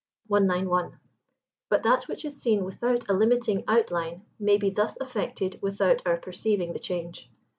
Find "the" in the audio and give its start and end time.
6.73-6.79